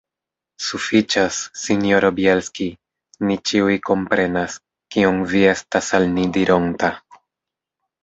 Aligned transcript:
Sufiĉas, 0.67 1.37
sinjoro 1.63 2.09
Bjelski; 2.21 2.67
ni 3.29 3.39
ĉiuj 3.51 3.77
komprenas, 3.93 4.59
kion 4.97 5.23
vi 5.37 5.47
estas 5.55 5.95
al 6.01 6.13
ni 6.19 6.31
dironta. 6.41 6.95